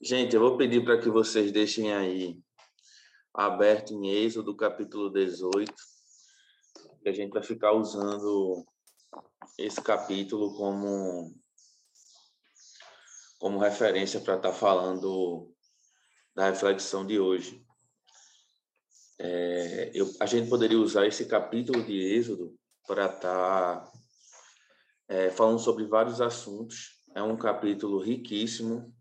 Gente, 0.00 0.36
eu 0.36 0.40
vou 0.40 0.56
pedir 0.56 0.84
para 0.84 0.96
que 0.96 1.10
vocês 1.10 1.50
deixem 1.50 1.92
aí 1.92 2.40
aberto 3.34 3.92
em 3.92 4.08
Êxodo, 4.08 4.56
capítulo 4.56 5.10
18, 5.10 5.74
que 7.02 7.08
a 7.08 7.12
gente 7.12 7.32
vai 7.32 7.42
ficar 7.42 7.72
usando 7.72 8.64
esse 9.58 9.82
capítulo 9.82 10.56
como, 10.56 11.34
como 13.40 13.58
referência 13.58 14.20
para 14.20 14.36
estar 14.36 14.50
tá 14.50 14.54
falando 14.54 15.52
da 16.32 16.48
reflexão 16.48 17.04
de 17.04 17.18
hoje. 17.18 17.60
É, 19.18 19.90
eu, 19.92 20.08
a 20.20 20.26
gente 20.26 20.48
poderia 20.48 20.78
usar 20.78 21.08
esse 21.08 21.26
capítulo 21.26 21.82
de 21.82 21.98
Êxodo 21.98 22.56
para 22.86 23.06
estar 23.06 23.80
tá, 23.80 23.92
é, 25.08 25.30
falando 25.30 25.58
sobre 25.58 25.84
vários 25.86 26.20
assuntos. 26.20 27.02
É 27.16 27.22
um 27.22 27.36
capítulo 27.36 27.98
riquíssimo, 27.98 28.96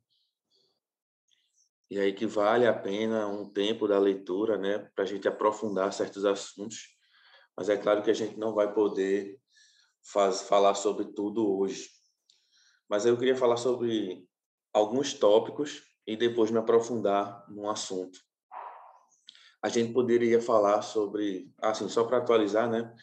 e 1.90 2.00
aí 2.00 2.14
que 2.14 2.26
vale 2.26 2.68
a 2.68 2.74
pena 2.74 3.28
um 3.28 3.50
tempo 3.50 3.88
da 3.88 3.98
leitura, 3.98 4.57
né, 4.57 4.80
para 4.93 5.06
a 5.06 5.07
gente 5.07 5.28
aprofundar 5.28 5.94
certos 5.94 6.25
assuntos. 6.25 6.96
Mas 7.56 7.70
é 7.70 7.78
claro 7.78 8.04
que 8.04 8.11
a 8.11 8.14
gente 8.14 8.38
não 8.38 8.54
vai 8.54 8.74
poder 8.74 9.39
faz, 10.04 10.42
falar 10.42 10.75
sobre 10.75 11.06
tudo 11.06 11.60
hoje. 11.60 11.89
Mas 12.89 13.06
eu 13.06 13.18
queria 13.18 13.36
falar 13.36 13.58
sobre 13.58 14.28
alguns 14.74 15.14
tópicos 15.14 15.82
e 16.06 16.16
depois 16.16 16.52
me 16.52 16.58
aprofundar 16.58 17.46
num 17.50 17.70
assunto. 17.70 18.19
A 19.61 19.69
gente 19.69 19.92
poderia 19.94 20.42
falar 20.42 20.82
sobre, 20.82 21.52
assim, 21.61 21.89
só 21.89 22.04
para 22.04 22.18
atualizar, 22.18 22.69
né? 22.69 22.94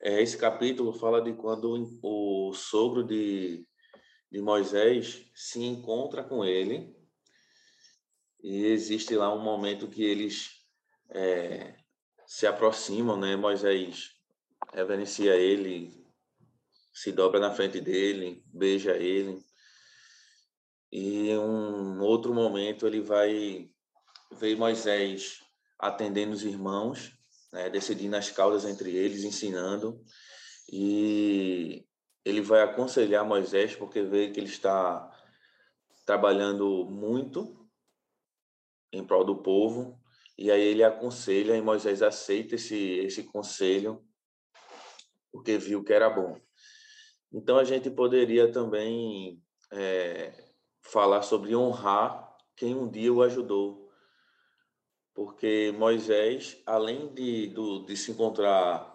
É, 0.00 0.22
esse 0.22 0.36
capítulo 0.36 0.92
fala 0.92 1.20
de 1.20 1.32
quando 1.32 1.98
o 2.02 2.52
sogro 2.52 3.02
de, 3.02 3.66
de 4.30 4.40
Moisés 4.40 5.30
se 5.34 5.62
encontra 5.62 6.22
com 6.22 6.44
ele 6.44 6.94
e 8.44 8.66
existe 8.66 9.16
lá 9.16 9.34
um 9.34 9.40
momento 9.40 9.88
que 9.88 10.04
eles 10.04 10.50
é, 11.08 11.74
se 12.26 12.46
aproximam, 12.46 13.16
né? 13.16 13.36
Moisés 13.36 14.10
reverencia 14.70 15.34
ele, 15.34 16.06
se 16.92 17.10
dobra 17.10 17.40
na 17.40 17.50
frente 17.52 17.80
dele, 17.80 18.44
beija 18.52 18.98
ele. 18.98 19.42
E 20.92 21.34
um 21.38 22.02
outro 22.02 22.34
momento 22.34 22.86
ele 22.86 23.00
vai 23.00 23.70
ver 24.32 24.56
Moisés 24.56 25.42
atendendo 25.78 26.34
os 26.34 26.44
irmãos, 26.44 27.16
né, 27.50 27.70
decidindo 27.70 28.14
as 28.14 28.30
causas 28.30 28.70
entre 28.70 28.94
eles, 28.94 29.24
ensinando. 29.24 30.04
E 30.70 31.86
ele 32.22 32.42
vai 32.42 32.60
aconselhar 32.60 33.24
Moisés 33.24 33.74
porque 33.74 34.02
vê 34.02 34.28
que 34.30 34.38
ele 34.38 34.50
está 34.50 35.10
trabalhando 36.04 36.84
muito 36.90 37.63
em 38.94 39.04
prol 39.04 39.24
do 39.24 39.42
povo. 39.42 39.98
E 40.36 40.50
aí 40.50 40.60
ele 40.60 40.82
aconselha 40.82 41.56
e 41.56 41.62
Moisés 41.62 42.02
aceita 42.02 42.54
esse, 42.54 42.98
esse 42.98 43.22
conselho, 43.24 44.04
porque 45.32 45.58
viu 45.58 45.84
que 45.84 45.92
era 45.92 46.10
bom. 46.10 46.38
Então 47.32 47.58
a 47.58 47.64
gente 47.64 47.90
poderia 47.90 48.50
também 48.50 49.40
é, 49.72 50.32
falar 50.82 51.22
sobre 51.22 51.54
honrar 51.54 52.36
quem 52.56 52.74
um 52.74 52.90
dia 52.90 53.12
o 53.12 53.22
ajudou. 53.22 53.90
Porque 55.14 55.72
Moisés, 55.76 56.60
além 56.66 57.12
de, 57.14 57.48
do, 57.48 57.84
de 57.84 57.96
se 57.96 58.10
encontrar 58.10 58.92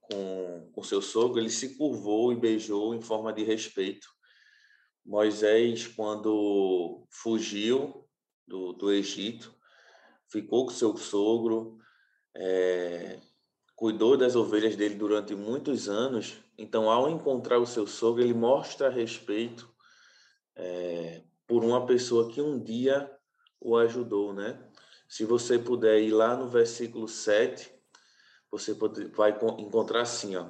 com, 0.00 0.70
com 0.72 0.82
seu 0.82 1.00
sogro, 1.00 1.38
ele 1.38 1.50
se 1.50 1.76
curvou 1.76 2.32
e 2.32 2.36
beijou 2.36 2.94
em 2.94 3.00
forma 3.00 3.32
de 3.32 3.44
respeito. 3.44 4.08
Moisés, 5.04 5.86
quando 5.86 7.06
fugiu 7.10 8.03
do, 8.46 8.72
do 8.72 8.92
Egito, 8.92 9.54
ficou 10.26 10.66
com 10.66 10.72
seu 10.72 10.96
sogro, 10.96 11.78
é, 12.34 13.18
cuidou 13.76 14.16
das 14.16 14.36
ovelhas 14.36 14.76
dele 14.76 14.94
durante 14.94 15.34
muitos 15.34 15.88
anos. 15.88 16.38
Então, 16.56 16.90
ao 16.90 17.08
encontrar 17.08 17.58
o 17.58 17.66
seu 17.66 17.86
sogro, 17.86 18.22
ele 18.22 18.34
mostra 18.34 18.88
respeito 18.88 19.68
é, 20.56 21.22
por 21.46 21.64
uma 21.64 21.86
pessoa 21.86 22.30
que 22.30 22.40
um 22.40 22.62
dia 22.62 23.10
o 23.60 23.76
ajudou, 23.76 24.32
né? 24.32 24.58
Se 25.08 25.24
você 25.24 25.58
puder 25.58 26.00
ir 26.00 26.10
lá 26.10 26.36
no 26.36 26.48
versículo 26.48 27.06
7, 27.06 27.70
você 28.50 28.74
pode, 28.74 29.04
vai 29.06 29.36
encontrar 29.58 30.02
assim, 30.02 30.36
ó, 30.36 30.48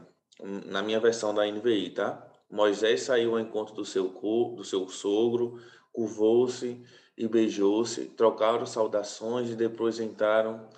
na 0.66 0.82
minha 0.82 1.00
versão 1.00 1.34
da 1.34 1.46
NVI, 1.46 1.90
tá? 1.90 2.30
Moisés 2.50 3.02
saiu 3.02 3.32
ao 3.32 3.40
encontro 3.40 3.74
do 3.74 3.84
seu, 3.84 4.08
do 4.08 4.64
seu 4.64 4.88
sogro, 4.88 5.60
curvou-se 5.92 6.84
e 7.16 7.28
beijou-se, 7.28 8.06
trocaram 8.06 8.66
saudações 8.66 9.50
e 9.50 9.56
depois 9.56 10.00
entraram 10.00 10.68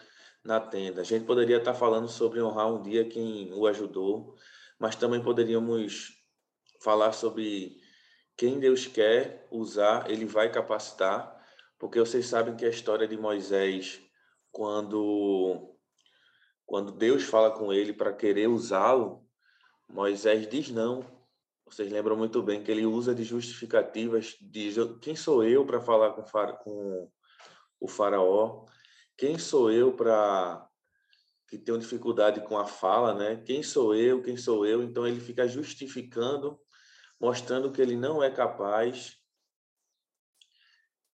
na 0.44 0.60
tenda. 0.60 1.00
A 1.00 1.04
gente 1.04 1.24
poderia 1.24 1.56
estar 1.56 1.74
falando 1.74 2.08
sobre 2.08 2.40
honrar 2.40 2.72
um 2.72 2.82
dia 2.82 3.08
quem 3.08 3.52
o 3.54 3.66
ajudou, 3.66 4.34
mas 4.78 4.94
também 4.94 5.22
poderíamos 5.22 6.12
falar 6.80 7.12
sobre 7.12 7.80
quem 8.36 8.60
Deus 8.60 8.86
quer 8.86 9.46
usar, 9.50 10.10
ele 10.10 10.26
vai 10.26 10.52
capacitar, 10.52 11.34
porque 11.78 11.98
vocês 11.98 12.26
sabem 12.26 12.54
que 12.54 12.66
a 12.66 12.70
história 12.70 13.08
de 13.08 13.16
Moisés, 13.16 14.00
quando 14.52 15.74
quando 16.66 16.90
Deus 16.90 17.22
fala 17.22 17.52
com 17.52 17.72
ele 17.72 17.92
para 17.92 18.12
querer 18.12 18.48
usá-lo, 18.48 19.24
Moisés 19.88 20.48
diz 20.48 20.68
não, 20.68 21.04
vocês 21.66 21.90
lembram 21.90 22.16
muito 22.16 22.40
bem 22.42 22.62
que 22.62 22.70
ele 22.70 22.86
usa 22.86 23.12
de 23.12 23.24
justificativas, 23.24 24.36
diz 24.40 24.76
quem 25.02 25.16
sou 25.16 25.42
eu 25.42 25.66
para 25.66 25.80
falar 25.80 26.12
com, 26.12 26.22
com, 26.62 27.10
o 27.80 27.88
faraó? 27.88 28.64
Quem 29.16 29.36
sou 29.36 29.70
eu 29.70 29.92
para 29.92 30.64
que 31.48 31.58
tenho 31.58 31.78
dificuldade 31.78 32.40
com 32.42 32.56
a 32.56 32.66
fala, 32.66 33.14
né? 33.14 33.42
Quem 33.44 33.62
sou 33.62 33.94
eu? 33.94 34.22
Quem 34.22 34.36
sou 34.36 34.64
eu? 34.64 34.82
Então 34.82 35.06
ele 35.06 35.20
fica 35.20 35.46
justificando, 35.48 36.58
mostrando 37.20 37.72
que 37.72 37.82
ele 37.82 37.96
não 37.96 38.22
é 38.22 38.30
capaz. 38.30 39.16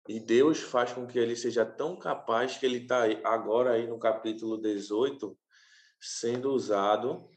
E 0.09 0.19
Deus 0.19 0.61
faz 0.61 0.93
com 0.93 1.07
que 1.07 1.19
ele 1.19 1.37
seja 1.37 1.67
tão 1.67 1.95
capaz 1.95 2.57
que 2.57 2.65
ele 2.65 2.79
está 2.79 3.05
agora 3.25 3.73
aí 3.73 3.87
no 3.87 3.99
capítulo 3.99 4.59
18 4.59 5.39
sendo 6.01 6.53
usado 6.53 7.29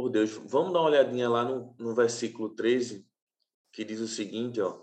por 0.00 0.10
Deus. 0.10 0.30
Vamos 0.44 0.72
dar 0.72 0.80
uma 0.80 0.88
olhadinha 0.88 1.28
lá 1.28 1.44
no, 1.44 1.74
no 1.76 1.92
versículo 1.92 2.50
13, 2.50 3.04
que 3.72 3.84
diz 3.84 3.98
o 4.00 4.06
seguinte, 4.06 4.60
ó. 4.60 4.80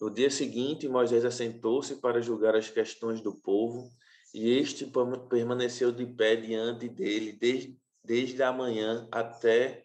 No 0.00 0.08
dia 0.08 0.30
seguinte, 0.30 0.88
Moisés 0.88 1.24
assentou-se 1.24 1.96
para 1.96 2.20
julgar 2.20 2.54
as 2.54 2.70
questões 2.70 3.20
do 3.20 3.34
povo, 3.34 3.90
e 4.32 4.56
este 4.56 4.90
permaneceu 5.28 5.90
de 5.90 6.06
pé 6.06 6.36
diante 6.36 6.88
dele 6.88 7.32
desde, 7.32 7.76
desde 8.04 8.42
a 8.42 8.52
manhã 8.52 9.08
até 9.10 9.84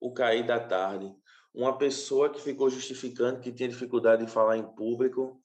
o 0.00 0.12
cair 0.12 0.44
da 0.44 0.58
tarde. 0.58 1.12
Uma 1.54 1.76
pessoa 1.78 2.30
que 2.30 2.40
ficou 2.40 2.68
justificando 2.70 3.40
que 3.40 3.52
tinha 3.52 3.68
dificuldade 3.68 4.24
de 4.24 4.30
falar 4.30 4.56
em 4.56 4.74
público, 4.74 5.40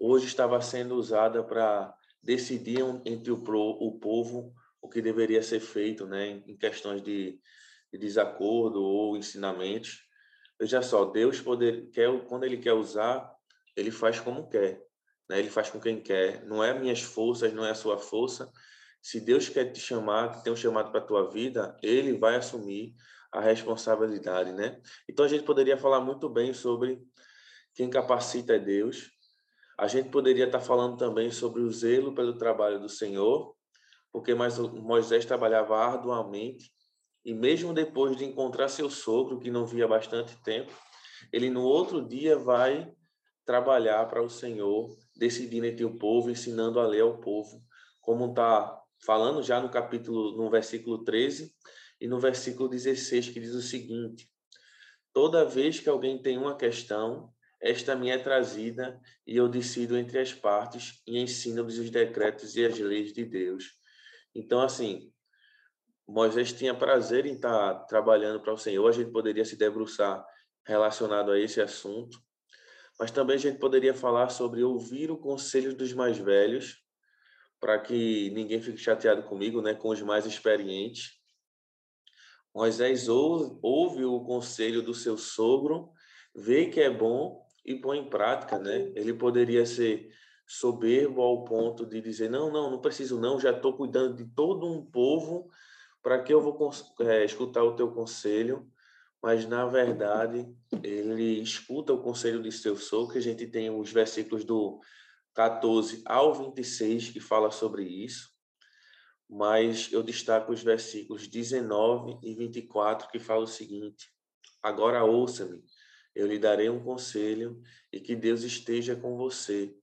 hoje 0.00 0.26
estava 0.26 0.60
sendo 0.60 0.94
usada 0.96 1.44
para 1.44 1.94
decidir 2.22 2.78
entre 3.04 3.30
o, 3.30 3.38
pro, 3.38 3.60
o 3.60 3.98
povo 3.98 4.52
o 4.80 4.88
que 4.88 5.02
deveria 5.02 5.42
ser 5.42 5.60
feito 5.60 6.06
né, 6.06 6.42
em 6.46 6.56
questões 6.56 7.02
de 7.02 7.40
de 7.92 7.98
desacordo 7.98 8.82
ou 8.82 9.16
ensinamentos. 9.16 10.04
Veja 10.60 10.82
só, 10.82 11.04
Deus 11.04 11.40
poder, 11.40 11.90
quer, 11.90 12.10
quando 12.26 12.44
Ele 12.44 12.58
quer 12.58 12.72
usar, 12.72 13.32
Ele 13.76 13.90
faz 13.90 14.20
como 14.20 14.48
quer. 14.48 14.82
Né? 15.28 15.38
Ele 15.38 15.50
faz 15.50 15.70
com 15.70 15.80
quem 15.80 16.00
quer. 16.00 16.44
Não 16.44 16.62
é 16.62 16.78
minhas 16.78 17.02
forças, 17.02 17.52
não 17.52 17.64
é 17.64 17.70
a 17.70 17.74
sua 17.74 17.98
força. 17.98 18.50
Se 19.00 19.20
Deus 19.20 19.48
quer 19.48 19.66
te 19.72 19.80
chamar, 19.80 20.42
tem 20.42 20.52
um 20.52 20.56
chamado 20.56 20.90
para 20.90 21.00
a 21.00 21.04
tua 21.04 21.30
vida, 21.30 21.76
Ele 21.82 22.18
vai 22.18 22.36
assumir 22.36 22.94
a 23.32 23.40
responsabilidade, 23.40 24.52
né? 24.52 24.80
Então 25.08 25.24
a 25.24 25.28
gente 25.28 25.44
poderia 25.44 25.76
falar 25.76 26.00
muito 26.00 26.28
bem 26.28 26.52
sobre 26.52 27.00
quem 27.74 27.88
capacita 27.88 28.54
é 28.54 28.58
Deus. 28.58 29.10
A 29.78 29.86
gente 29.86 30.08
poderia 30.08 30.46
estar 30.46 30.60
falando 30.60 30.96
também 30.96 31.30
sobre 31.30 31.62
o 31.62 31.70
zelo 31.70 32.14
pelo 32.14 32.36
trabalho 32.36 32.80
do 32.80 32.88
Senhor, 32.88 33.54
porque 34.12 34.34
Moisés 34.34 35.24
trabalhava 35.24 35.76
arduamente 35.76 36.72
e 37.28 37.34
mesmo 37.34 37.74
depois 37.74 38.16
de 38.16 38.24
encontrar 38.24 38.70
seu 38.70 38.88
sogro, 38.88 39.38
que 39.38 39.50
não 39.50 39.66
via 39.66 39.86
bastante 39.86 40.34
tempo, 40.42 40.72
ele 41.30 41.50
no 41.50 41.62
outro 41.62 42.00
dia 42.00 42.38
vai 42.38 42.90
trabalhar 43.44 44.06
para 44.06 44.22
o 44.22 44.30
Senhor, 44.30 44.96
decidindo 45.14 45.66
entre 45.66 45.84
o 45.84 45.98
povo, 45.98 46.30
ensinando 46.30 46.80
a 46.80 46.86
lei 46.86 47.02
ao 47.02 47.18
povo, 47.18 47.62
como 48.00 48.30
está 48.30 48.80
falando 49.04 49.42
já 49.42 49.60
no 49.60 49.68
capítulo, 49.68 50.38
no 50.38 50.48
versículo 50.48 51.04
13 51.04 51.52
e 52.00 52.08
no 52.08 52.18
versículo 52.18 52.66
16, 52.66 53.28
que 53.28 53.40
diz 53.40 53.52
o 53.52 53.60
seguinte: 53.60 54.26
Toda 55.12 55.44
vez 55.44 55.78
que 55.78 55.88
alguém 55.90 56.22
tem 56.22 56.38
uma 56.38 56.56
questão, 56.56 57.30
esta 57.60 57.94
me 57.94 58.08
é 58.08 58.16
trazida 58.16 58.98
e 59.26 59.36
eu 59.36 59.50
decido 59.50 59.98
entre 59.98 60.18
as 60.18 60.32
partes 60.32 61.02
e 61.06 61.18
ensino-lhes 61.18 61.76
os 61.76 61.90
decretos 61.90 62.56
e 62.56 62.64
as 62.64 62.78
leis 62.78 63.12
de 63.12 63.26
Deus. 63.26 63.74
Então, 64.34 64.62
assim, 64.62 65.12
Moisés 66.08 66.52
tinha 66.52 66.74
prazer 66.74 67.26
em 67.26 67.34
estar 67.34 67.74
trabalhando 67.86 68.40
para 68.40 68.54
o 68.54 68.58
Senhor, 68.58 68.88
a 68.88 68.92
gente 68.92 69.10
poderia 69.10 69.44
se 69.44 69.56
debruçar 69.56 70.24
relacionado 70.64 71.30
a 71.30 71.38
esse 71.38 71.60
assunto. 71.60 72.18
Mas 72.98 73.10
também 73.10 73.36
a 73.36 73.38
gente 73.38 73.58
poderia 73.58 73.92
falar 73.92 74.30
sobre 74.30 74.62
ouvir 74.62 75.10
o 75.10 75.18
conselho 75.18 75.76
dos 75.76 75.92
mais 75.92 76.16
velhos, 76.16 76.82
para 77.60 77.78
que 77.78 78.30
ninguém 78.30 78.60
fique 78.60 78.78
chateado 78.78 79.22
comigo, 79.24 79.60
né, 79.60 79.74
com 79.74 79.90
os 79.90 80.00
mais 80.00 80.24
experientes. 80.24 81.18
Moisés 82.54 83.08
ouve, 83.08 83.58
ouve 83.62 84.04
o 84.04 84.20
conselho 84.20 84.82
do 84.82 84.94
seu 84.94 85.16
sogro, 85.18 85.92
vê 86.34 86.66
que 86.66 86.80
é 86.80 86.90
bom 86.90 87.44
e 87.64 87.74
põe 87.74 87.98
em 87.98 88.08
prática, 88.08 88.58
né? 88.58 88.90
Ele 88.94 89.12
poderia 89.12 89.66
ser 89.66 90.08
soberbo 90.46 91.20
ao 91.20 91.44
ponto 91.44 91.84
de 91.84 92.00
dizer 92.00 92.30
não, 92.30 92.50
não, 92.50 92.70
não 92.70 92.80
preciso 92.80 93.20
não, 93.20 93.38
já 93.38 93.50
estou 93.50 93.76
cuidando 93.76 94.16
de 94.16 94.24
todo 94.34 94.66
um 94.66 94.84
povo, 94.84 95.50
para 96.02 96.22
que 96.22 96.32
eu 96.32 96.40
vou 96.40 96.70
é, 97.00 97.24
escutar 97.24 97.62
o 97.64 97.76
teu 97.76 97.90
conselho? 97.90 98.70
Mas 99.22 99.46
na 99.48 99.66
verdade 99.66 100.46
ele 100.82 101.40
escuta 101.40 101.92
o 101.92 102.02
conselho 102.02 102.42
de 102.42 102.52
seu 102.52 102.76
sogro, 102.76 103.12
que 103.12 103.18
a 103.18 103.22
gente 103.22 103.46
tem 103.46 103.68
os 103.68 103.92
versículos 103.92 104.44
do 104.44 104.80
14 105.34 106.02
ao 106.06 106.34
26 106.34 107.10
que 107.10 107.20
fala 107.20 107.50
sobre 107.50 107.82
isso 107.82 108.28
mas 109.28 109.92
eu 109.92 110.02
destaco 110.02 110.52
os 110.52 110.62
versículos 110.62 111.28
19 111.28 112.18
e 112.22 112.34
24 112.34 113.08
que 113.08 113.18
fala 113.18 113.42
o 113.42 113.46
seguinte: 113.46 114.08
Agora 114.62 115.04
ouça-me, 115.04 115.62
eu 116.14 116.26
lhe 116.26 116.38
darei 116.38 116.70
um 116.70 116.82
conselho 116.82 117.60
e 117.92 118.00
que 118.00 118.16
Deus 118.16 118.42
esteja 118.42 118.96
com 118.96 119.16
você. 119.16 119.76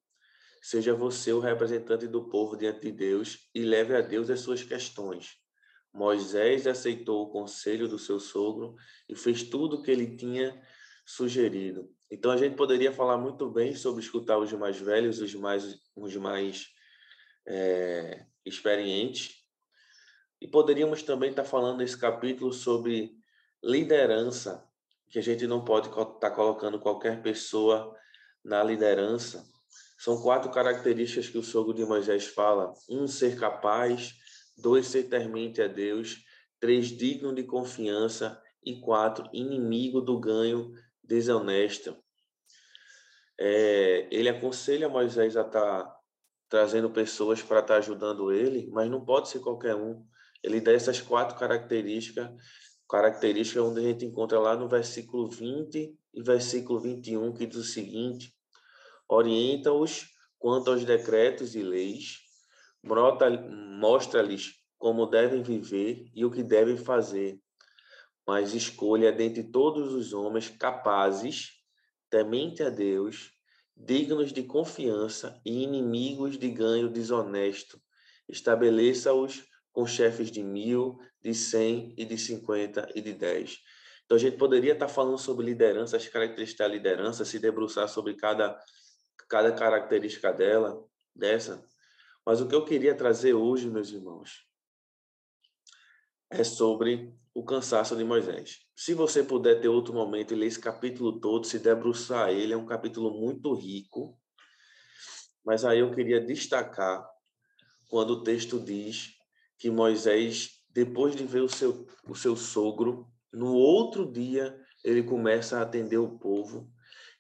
Seja 0.62 0.96
você 0.96 1.32
o 1.32 1.40
representante 1.40 2.08
do 2.08 2.28
povo 2.28 2.58
diante 2.58 2.82
de 2.82 2.92
Deus 2.92 3.48
e 3.54 3.62
leve 3.62 3.96
a 3.96 4.02
Deus 4.02 4.32
as 4.32 4.40
suas 4.40 4.64
questões. 4.64 5.36
Moisés 5.96 6.68
aceitou 6.68 7.24
o 7.24 7.30
conselho 7.30 7.88
do 7.88 7.98
seu 7.98 8.20
sogro 8.20 8.76
e 9.08 9.16
fez 9.16 9.44
tudo 9.44 9.78
o 9.78 9.82
que 9.82 9.90
ele 9.90 10.18
tinha 10.18 10.62
sugerido. 11.06 11.90
Então 12.12 12.32
a 12.32 12.38
gente 12.38 12.56
poderia 12.56 12.92
falar 12.92 13.18
muito 13.18 13.50
bem 13.50 13.74
sobre 13.74 14.02
escutar 14.02 14.38
os 14.38 14.52
mais 14.52 14.78
velhos, 14.78 15.22
os 15.22 15.34
mais, 15.36 15.80
os 15.96 16.16
mais 16.18 16.68
é, 17.48 18.26
experientes. 18.46 19.36
E 20.42 20.48
poderíamos 20.48 21.02
também 21.02 21.30
estar 21.30 21.46
falando 21.46 21.78
nesse 21.78 21.98
capítulo 21.98 22.52
sobre 22.52 23.14
liderança, 23.64 24.68
que 25.10 25.18
a 25.18 25.24
gente 25.24 25.48
não 25.48 25.64
pode 25.64 25.88
estar 25.88 26.32
colocando 26.32 26.78
qualquer 26.78 27.22
pessoa 27.22 27.96
na 28.44 28.62
liderança. 28.62 29.48
São 29.98 30.22
quatro 30.22 30.52
características 30.52 31.30
que 31.30 31.38
o 31.38 31.44
sogro 31.44 31.74
de 31.74 31.86
Moisés 31.86 32.28
fala: 32.28 32.74
um, 32.90 33.08
ser 33.08 33.40
capaz, 33.40 34.14
dois, 34.58 34.88
ser 34.88 35.04
temente 35.04 35.62
a 35.62 35.68
Deus, 35.68 36.24
três, 36.60 36.88
digno 36.88 37.34
de 37.34 37.44
confiança 37.44 38.42
e 38.64 38.80
quatro, 38.80 39.30
inimigo 39.34 40.02
do 40.02 40.20
ganho 40.20 40.72
desonesto. 41.04 41.96
É, 43.40 44.08
ele 44.12 44.30
aconselha 44.30 44.90
Moisés 44.90 45.36
a 45.36 45.42
estar 45.42 45.96
trazendo 46.50 46.90
pessoas 46.90 47.42
para 47.42 47.60
estar 47.60 47.78
ajudando 47.78 48.32
ele, 48.32 48.70
mas 48.72 48.90
não 48.90 49.04
pode 49.04 49.30
ser 49.30 49.40
qualquer 49.40 49.76
um. 49.76 50.06
Ele 50.44 50.62
dá 50.62 50.72
essas 50.72 51.02
quatro 51.02 51.38
características, 51.38 52.30
características 52.90 53.64
onde 53.64 53.80
a 53.80 53.84
gente 53.84 54.06
encontra 54.06 54.40
lá 54.40 54.56
no 54.56 54.70
versículo 54.70 55.30
20 55.30 55.98
e 56.14 56.24
versículo 56.24 56.80
21, 56.80 57.34
que 57.34 57.46
diz 57.46 57.58
o 57.58 57.64
seguinte: 57.64 58.34
orienta-os 59.10 60.08
quanto 60.38 60.72
aos 60.72 60.86
decretos 60.86 61.56
e 61.56 61.64
leis, 61.64 62.20
mostra-lhes 62.86 64.54
como 64.78 65.06
devem 65.06 65.42
viver 65.42 66.10
e 66.14 66.24
o 66.24 66.32
que 66.32 66.44
devem 66.44 66.78
fazer, 66.78 67.40
mas 68.28 68.54
escolha 68.54 69.12
dentre 69.12 69.44
todos 69.44 69.94
os 69.94 70.14
homens 70.14 70.50
capazes, 70.50 71.52
temente 72.10 72.62
a 72.64 72.70
Deus, 72.70 73.32
dignos 73.76 74.32
de 74.32 74.44
confiança 74.44 75.42
e 75.46 75.64
inimigos 75.64 76.38
de 76.38 76.50
ganho 76.50 76.90
desonesto. 76.90 77.82
Estabeleça-os 78.30 79.44
com 79.72 79.86
chefes 79.86 80.32
de 80.32 80.42
mil, 80.42 80.98
de 81.22 81.34
cem 81.34 81.94
e 81.98 82.06
de 82.06 82.18
cinquenta 82.18 82.88
e 82.96 83.02
de 83.02 83.14
dez. 83.14 83.60
Então 84.06 84.16
a 84.16 84.20
gente 84.20 84.38
poderia 84.38 84.74
estar 84.74 84.88
falando 84.88 85.18
sobre 85.18 85.46
liderança, 85.46 85.98
as 85.98 86.08
características 86.08 86.68
da 86.68 86.74
liderança, 86.74 87.26
se 87.26 87.40
debruçar 87.40 87.90
sobre 87.90 88.14
cada, 88.14 88.58
cada 89.28 89.52
característica 89.52 90.32
dela, 90.32 90.82
dessa. 91.14 91.68
Mas 92.26 92.42
o 92.42 92.48
que 92.48 92.56
eu 92.56 92.66
queria 92.66 92.96
trazer 92.96 93.34
hoje, 93.34 93.70
meus 93.70 93.92
irmãos, 93.92 94.48
é 96.30 96.44
sobre 96.44 97.14
o 97.34 97.44
cansaço 97.44 97.96
de 97.96 98.04
Moisés. 98.04 98.62
Se 98.76 98.94
você 98.94 99.24
puder 99.24 99.62
ter 99.62 99.68
outro 99.68 99.94
momento 99.94 100.34
e 100.34 100.38
ler 100.38 100.48
esse 100.48 100.60
capítulo 100.60 101.20
todo, 101.20 101.46
se 101.46 101.60
debruçar 101.60 102.30
ele, 102.30 102.54
é 102.54 102.58
um 102.58 102.66
capítulo 102.66 103.12
muito 103.12 103.54
rico. 103.54 104.18
Mas 105.46 105.64
aí 105.64 105.80
eu 105.80 105.92
queria 105.92 106.20
destacar 106.20 107.08
quando 107.90 108.12
o 108.12 108.24
texto 108.24 108.60
diz 108.60 109.14
que 109.60 109.70
Moisés, 109.70 110.64
depois 110.72 111.16
de 111.16 111.26
ver 111.26 111.42
o 111.42 111.50
seu, 111.50 111.86
o 112.08 112.16
seu 112.16 112.36
sogro, 112.36 113.08
no 113.32 113.54
outro 113.54 114.12
dia 114.12 114.60
ele 114.84 115.04
começa 115.04 115.60
a 115.60 115.62
atender 115.62 115.98
o 115.98 116.18
povo 116.18 116.72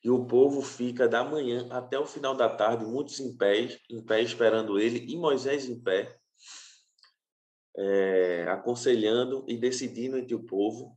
e 0.05 0.09
o 0.11 0.23
povo 0.23 0.61
fica 0.61 1.09
da 1.09 1.23
manhã 1.23 1.67
até 1.71 1.97
o 1.97 2.05
final 2.05 2.35
da 2.35 2.47
tarde, 2.47 2.85
muitos 2.85 3.19
em 3.19 3.35
pé, 3.35 3.75
em 3.89 4.05
pé 4.05 4.21
esperando 4.21 4.77
ele 4.77 5.03
e 5.11 5.17
Moisés 5.17 5.67
em 5.67 5.81
pé 5.81 6.15
é, 7.75 8.45
aconselhando 8.47 9.43
e 9.47 9.57
decidindo 9.57 10.15
entre 10.15 10.35
o 10.35 10.45
povo. 10.45 10.95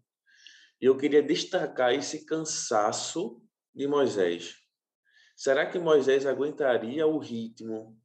E 0.79 0.85
eu 0.85 0.95
queria 0.95 1.23
destacar 1.23 1.95
esse 1.95 2.27
cansaço 2.27 3.43
de 3.75 3.87
Moisés. 3.87 4.57
Será 5.35 5.65
que 5.65 5.79
Moisés 5.79 6.27
aguentaria 6.27 7.07
o 7.07 7.17
ritmo 7.17 7.99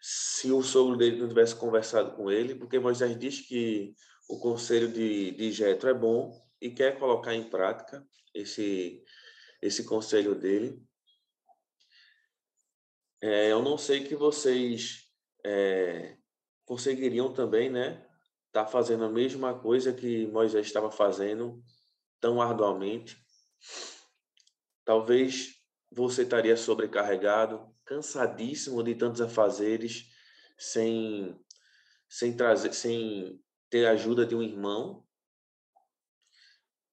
se 0.00 0.50
o 0.50 0.62
sogro 0.62 0.96
dele 0.96 1.20
não 1.20 1.28
tivesse 1.28 1.54
conversado 1.54 2.16
com 2.16 2.30
ele? 2.30 2.54
Porque 2.54 2.78
Moisés 2.78 3.18
diz 3.18 3.46
que 3.46 3.92
o 4.30 4.38
conselho 4.38 4.90
de, 4.90 5.32
de 5.32 5.52
Jetro 5.52 5.90
é 5.90 5.94
bom 5.94 6.32
e 6.58 6.70
quer 6.70 6.98
colocar 6.98 7.34
em 7.34 7.50
prática 7.50 8.02
esse, 8.34 9.04
esse 9.60 9.84
conselho 9.84 10.34
dele. 10.34 10.82
É, 13.20 13.50
eu 13.50 13.62
não 13.62 13.76
sei 13.76 14.04
que 14.04 14.14
vocês 14.14 15.10
é, 15.44 16.16
conseguiriam 16.64 17.32
também, 17.32 17.68
né, 17.70 18.06
tá 18.52 18.66
fazendo 18.66 19.04
a 19.04 19.10
mesma 19.10 19.58
coisa 19.58 19.92
que 19.92 20.26
Moisés 20.28 20.66
estava 20.66 20.90
fazendo 20.90 21.62
tão 22.20 22.40
arduamente. 22.40 23.16
Talvez 24.84 25.54
você 25.90 26.22
estaria 26.22 26.56
sobrecarregado, 26.56 27.74
cansadíssimo 27.84 28.82
de 28.82 28.94
tantos 28.94 29.20
afazeres, 29.20 30.04
sem 30.58 31.38
sem 32.08 32.34
trazer, 32.34 32.72
sem 32.72 33.38
ter 33.68 33.86
a 33.86 33.90
ajuda 33.92 34.24
de 34.24 34.34
um 34.34 34.42
irmão. 34.42 35.06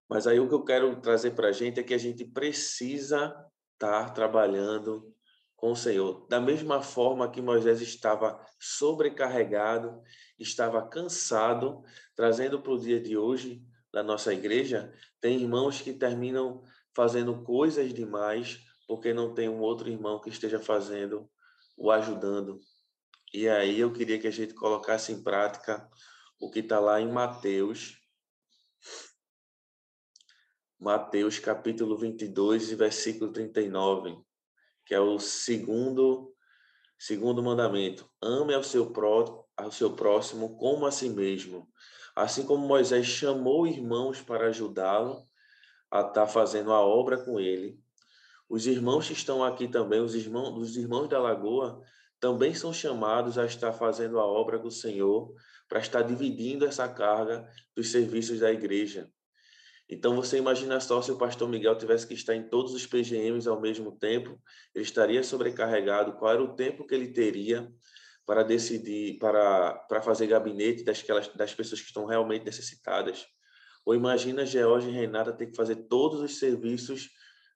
Mas 0.10 0.28
aí 0.28 0.40
o 0.40 0.48
que 0.48 0.54
eu 0.54 0.64
quero 0.64 0.96
trazer 1.02 1.32
para 1.32 1.50
a 1.50 1.52
gente 1.52 1.80
é 1.80 1.84
que 1.84 1.94
a 1.94 1.98
gente 1.98 2.24
precisa 2.26 3.36
estar 3.74 4.14
trabalhando 4.14 5.14
com 5.56 5.72
o 5.72 5.76
Senhor. 5.76 6.28
Da 6.28 6.40
mesma 6.40 6.82
forma 6.82 7.30
que 7.30 7.42
Moisés 7.42 7.82
estava 7.82 8.40
sobrecarregado, 8.60 10.02
estava 10.38 10.88
cansado, 10.88 11.84
trazendo 12.16 12.62
para 12.62 12.72
o 12.72 12.80
dia 12.80 13.00
de 13.00 13.18
hoje 13.18 13.64
da 13.92 14.04
nossa 14.04 14.34
igreja, 14.34 14.94
tem 15.22 15.40
irmãos 15.40 15.82
que 15.82 15.94
terminam 15.94 16.62
fazendo 16.94 17.44
coisas 17.44 17.94
demais 17.94 18.60
porque 18.88 19.14
não 19.14 19.34
tem 19.34 19.50
um 19.50 19.60
outro 19.60 19.90
irmão 19.90 20.20
que 20.20 20.30
esteja 20.30 20.60
fazendo 20.60 21.30
o 21.78 21.92
ajudando. 21.92 22.60
E 23.34 23.50
aí 23.50 23.80
eu 23.80 23.92
queria 23.92 24.20
que 24.20 24.28
a 24.28 24.32
gente 24.32 24.54
colocasse 24.54 25.12
em 25.12 25.24
prática 25.24 25.90
o 26.40 26.50
que 26.50 26.60
está 26.60 26.80
lá 26.80 27.02
em 27.02 27.12
Mateus, 27.12 27.98
Mateus 30.86 31.40
capítulo 31.40 31.98
22, 31.98 32.74
versículo 32.74 33.34
39 33.34 34.20
que 34.86 34.94
é 34.94 35.00
o 35.00 35.18
segundo 35.18 36.32
segundo 36.96 37.42
mandamento. 37.42 38.08
Ame 38.22 38.54
ao 38.54 38.62
seu, 38.62 38.92
pró, 38.92 39.48
ao 39.58 39.72
seu 39.72 39.96
próximo 39.96 40.56
como 40.58 40.86
a 40.86 40.92
si 40.92 41.10
mesmo. 41.10 41.68
Assim 42.16 42.46
como 42.46 42.68
Moisés 42.68 43.08
chamou 43.08 43.66
irmãos 43.66 44.22
para 44.22 44.50
ajudá-lo 44.50 45.28
a 45.90 46.02
estar 46.02 46.12
tá 46.14 46.28
fazendo 46.28 46.72
a 46.72 46.80
obra 46.80 47.18
com 47.18 47.40
ele, 47.40 47.80
os 48.48 48.68
irmãos 48.68 49.08
que 49.08 49.14
estão 49.14 49.44
aqui 49.44 49.68
também, 49.68 50.02
os 50.02 50.14
irmãos, 50.14 50.56
os 50.56 50.78
irmãos 50.78 51.08
da 51.08 51.18
Lagoa, 51.18 51.82
também 52.20 52.54
são 52.54 52.72
chamados 52.72 53.40
a 53.40 53.46
estar 53.46 53.74
fazendo 53.74 54.20
a 54.20 54.26
obra 54.28 54.60
com 54.60 54.68
o 54.68 54.72
Senhor, 54.72 55.34
para 55.68 55.80
estar 55.80 56.04
dividindo 56.04 56.64
essa 56.64 56.88
carga 56.88 57.50
dos 57.76 57.92
serviços 57.92 58.40
da 58.40 58.52
igreja. 58.52 59.12
Então 59.88 60.16
você 60.16 60.38
imagina 60.38 60.80
só 60.80 61.02
se 61.02 61.12
o 61.12 61.18
pastor 61.18 61.48
Miguel 61.48 61.78
tivesse 61.78 62.08
que 62.08 62.14
estar 62.14 62.36
em 62.36 62.50
todos 62.50 62.74
os 62.74 62.86
PGMs 62.88 63.48
ao 63.48 63.62
mesmo 63.62 63.92
tempo, 63.92 64.40
ele 64.74 64.84
estaria 64.84 65.22
sobrecarregado, 65.24 66.14
qual 66.14 66.34
era 66.34 66.44
o 66.44 66.56
tempo 66.56 66.86
que 66.86 66.96
ele 66.96 67.10
teria 67.10 67.72
para 68.26 68.42
decidir, 68.42 69.20
para, 69.20 69.74
para 69.88 70.02
fazer 70.02 70.28
gabinete 70.28 70.84
das, 70.84 71.04
das 71.36 71.54
pessoas 71.54 71.82
que 71.82 71.88
estão 71.88 72.06
realmente 72.06 72.44
necessitadas. 72.44 73.28
Ou 73.86 73.94
imagina 73.94 74.46
George 74.46 74.90
e 74.90 74.92
Renata 74.92 75.32
ter 75.32 75.46
que 75.46 75.56
fazer 75.56 75.76
todos 75.88 76.20
os 76.20 76.40
serviços 76.40 77.12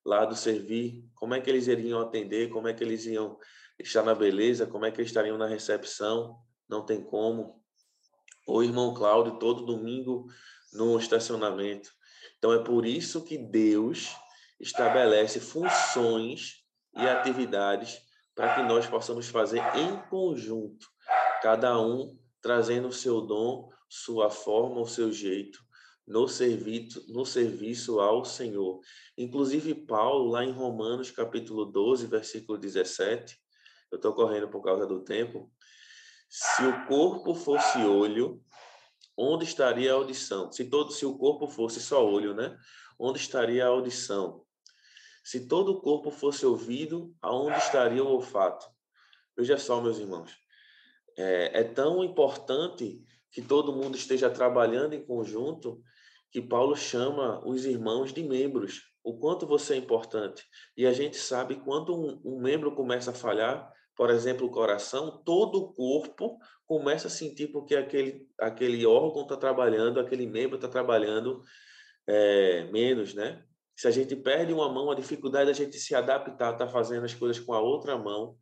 lá 0.05 0.25
do 0.25 0.36
servir, 0.36 1.03
como 1.15 1.33
é 1.33 1.41
que 1.41 1.50
eles 1.50 1.67
iriam 1.67 2.00
atender, 2.00 2.50
como 2.50 2.67
é 2.67 2.74
que 2.74 2.83
eles 2.83 3.05
iam 3.05 3.38
estar 3.79 4.03
na 4.03 4.13
beleza, 4.13 4.67
como 4.67 4.86
é 4.86 4.91
que 4.91 5.01
eles 5.01 5.09
estariam 5.09 5.38
na 5.38 5.48
recepção, 5.48 6.38
não 6.69 6.86
tem 6.86 7.01
como. 7.01 7.59
O 8.48 8.62
irmão 8.62 8.93
Cláudio, 8.93 9.39
todo 9.39 9.65
domingo 9.65 10.27
no 10.71 10.98
estacionamento. 11.00 11.89
Então, 12.39 12.53
é 12.53 12.63
por 12.63 12.86
isso 12.86 13.24
que 13.24 13.38
Deus 13.38 14.15
estabelece 14.60 15.39
funções 15.39 16.63
e 16.96 17.01
atividades 17.01 18.00
para 18.34 18.55
que 18.55 18.63
nós 18.63 18.88
possamos 18.88 19.27
fazer 19.27 19.62
em 19.75 19.98
conjunto, 20.10 20.88
cada 21.41 21.79
um 21.79 22.17
trazendo 22.41 22.88
o 22.88 22.93
seu 22.93 23.19
dom, 23.19 23.69
sua 23.89 24.29
forma, 24.29 24.79
o 24.79 24.88
seu 24.88 25.12
jeito, 25.12 25.60
no 26.08 26.27
serviço, 26.27 27.05
no 27.10 27.25
serviço 27.25 28.00
ao 28.00 28.24
Senhor. 28.24 28.79
Inclusive, 29.17 29.75
Paulo, 29.75 30.31
lá 30.31 30.43
em 30.43 30.51
Romanos, 30.51 31.12
capítulo 31.12 31.65
12, 31.65 32.08
versículo 32.08 32.58
17, 32.58 33.38
eu 33.91 33.98
estou 33.98 34.13
correndo 34.13 34.48
por 34.48 34.63
causa 34.63 34.88
do 34.88 35.03
tempo. 35.03 35.51
Se 36.29 36.63
o 36.65 36.86
corpo 36.86 37.36
fosse 37.36 37.79
olho, 37.79 38.41
onde 39.19 39.43
estaria 39.43 39.91
a 39.91 39.95
audição? 39.95 40.49
Se 40.51 40.65
todo, 40.69 40.93
se 40.93 41.05
o 41.05 41.17
corpo 41.17 41.47
fosse 41.47 41.81
só 41.81 42.05
olho, 42.05 42.33
né? 42.33 42.57
Onde 42.97 43.19
estaria 43.19 43.65
a 43.65 43.67
audição? 43.67 44.45
Se 45.23 45.47
todo 45.47 45.73
o 45.73 45.81
corpo 45.81 46.09
fosse 46.09 46.45
ouvido, 46.45 47.13
aonde 47.21 47.57
estaria 47.57 48.03
o 48.03 48.07
olfato? 48.07 48.65
Veja 49.38 49.57
só, 49.57 49.81
meus 49.81 49.99
irmãos. 49.99 50.31
É, 51.17 51.59
é 51.59 51.63
tão 51.63 52.03
importante 52.03 53.03
que 53.31 53.41
todo 53.41 53.75
mundo 53.75 53.97
esteja 53.97 54.29
trabalhando 54.29 54.93
em 54.93 55.05
conjunto 55.05 55.81
que 56.31 56.41
Paulo 56.41 56.75
chama 56.75 57.45
os 57.45 57.65
irmãos 57.65 58.13
de 58.13 58.23
membros. 58.23 58.83
O 59.03 59.17
quanto 59.17 59.45
você 59.45 59.73
é 59.73 59.77
importante. 59.77 60.45
E 60.77 60.85
a 60.85 60.93
gente 60.93 61.17
sabe 61.17 61.55
quando 61.55 61.93
um, 61.95 62.21
um 62.23 62.39
membro 62.39 62.73
começa 62.73 63.11
a 63.11 63.13
falhar, 63.13 63.71
por 63.99 64.11
exemplo, 64.11 64.47
o 64.47 64.49
coração, 64.49 65.21
todo 65.25 65.57
o 65.57 65.73
corpo 65.73 66.39
começa 66.65 67.07
a 67.07 67.11
sentir 67.11 67.49
porque 67.49 67.75
aquele, 67.75 68.25
aquele 68.39 68.85
órgão 68.85 69.23
está 69.23 69.35
trabalhando, 69.35 69.99
aquele 69.99 70.25
membro 70.25 70.55
está 70.55 70.69
trabalhando 70.69 71.43
é, 72.07 72.63
menos, 72.71 73.13
né? 73.13 73.43
Se 73.75 73.89
a 73.89 73.91
gente 73.91 74.15
perde 74.15 74.53
uma 74.53 74.71
mão, 74.71 74.89
a 74.89 74.95
dificuldade 74.95 75.47
da 75.47 75.53
gente 75.53 75.77
se 75.77 75.93
adaptar, 75.93 76.53
tá 76.53 76.65
fazendo 76.65 77.03
as 77.03 77.13
coisas 77.13 77.43
com 77.43 77.51
a 77.51 77.59
outra 77.59 77.97
mão, 77.97 78.37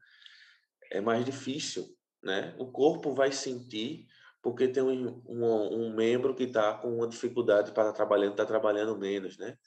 é 0.91 1.01
mais 1.01 1.25
difícil, 1.25 1.87
né? 2.21 2.55
O 2.59 2.71
corpo 2.71 3.15
vai 3.15 3.31
sentir 3.31 4.05
porque 4.43 4.67
tem 4.67 4.83
um, 4.83 5.23
um, 5.27 5.85
um 5.85 5.95
membro 5.95 6.35
que 6.35 6.43
está 6.43 6.75
com 6.75 6.97
uma 6.97 7.07
dificuldade 7.07 7.71
para 7.71 7.81
estar 7.81 7.93
tá 7.93 7.97
trabalhando, 7.97 8.33
está 8.33 8.45
trabalhando 8.45 8.95
menos, 8.95 9.39
né? 9.39 9.57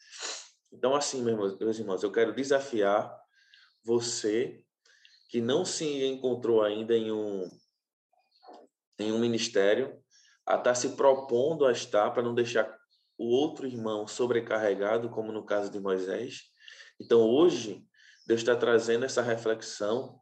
Então, 0.73 0.95
assim, 0.95 1.21
meus 1.25 1.81
irmãos, 1.81 2.05
eu 2.05 2.13
quero 2.13 2.33
desafiar 2.33 3.13
você 3.83 4.65
que 5.31 5.41
não 5.41 5.65
se 5.65 6.05
encontrou 6.05 6.61
ainda 6.61 6.97
em 6.97 7.13
um, 7.13 7.49
em 8.99 9.13
um 9.13 9.19
ministério 9.19 9.97
a 10.45 10.57
estar 10.57 10.65
tá 10.65 10.75
se 10.75 10.91
propondo 10.91 11.65
a 11.65 11.71
estar 11.71 12.11
para 12.11 12.23
não 12.23 12.35
deixar 12.35 12.69
o 13.17 13.27
outro 13.27 13.67
irmão 13.67 14.09
sobrecarregado, 14.09 15.09
como 15.09 15.31
no 15.31 15.45
caso 15.45 15.71
de 15.71 15.79
Moisés. 15.79 16.41
Então, 17.01 17.21
hoje, 17.21 17.87
Deus 18.27 18.41
está 18.41 18.57
trazendo 18.57 19.05
essa 19.05 19.23
reflexão 19.23 20.19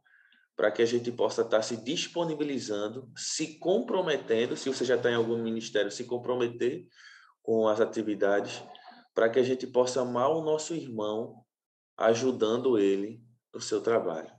para 0.55 0.69
que 0.69 0.81
a 0.81 0.85
gente 0.85 1.11
possa 1.11 1.41
estar 1.41 1.63
se 1.63 1.77
disponibilizando, 1.77 3.09
se 3.15 3.57
comprometendo, 3.57 4.55
se 4.55 4.69
você 4.69 4.85
já 4.85 4.95
está 4.95 5.09
em 5.09 5.15
algum 5.15 5.41
ministério, 5.41 5.89
se 5.89 6.03
comprometer 6.03 6.85
com 7.41 7.67
as 7.67 7.81
atividades, 7.81 8.61
para 9.15 9.29
que 9.29 9.39
a 9.39 9.43
gente 9.43 9.65
possa 9.65 10.01
amar 10.01 10.29
o 10.29 10.43
nosso 10.43 10.75
irmão, 10.75 11.43
ajudando 11.97 12.77
ele 12.77 13.23
no 13.51 13.59
seu 13.59 13.81
trabalho. 13.81 14.38